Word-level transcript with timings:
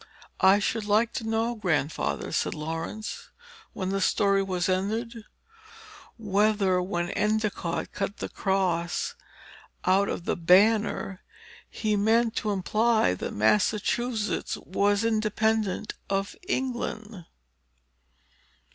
"I 0.39 0.57
should 0.57 0.85
like 0.85 1.13
to 1.13 1.29
know, 1.29 1.53
Grandfather," 1.53 2.31
said 2.31 2.55
Laurence, 2.55 3.29
when 3.73 3.89
the 3.89 4.01
story 4.01 4.41
was 4.41 4.67
ended, 4.67 5.25
"whether, 6.17 6.81
when 6.81 7.11
Endicott 7.11 7.91
cut 7.91 8.17
the 8.17 8.25
Red 8.25 8.33
Cross 8.33 9.13
out 9.85 10.09
of 10.09 10.25
the 10.25 10.35
banner, 10.35 11.21
he 11.69 11.95
meant 11.95 12.35
to 12.37 12.49
imply 12.49 13.13
that 13.13 13.35
Massachusetts 13.35 14.57
was 14.65 15.03
independent 15.05 15.93
of 16.09 16.35
England?" 16.47 17.27